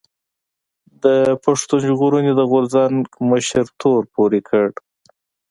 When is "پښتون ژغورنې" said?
1.43-2.31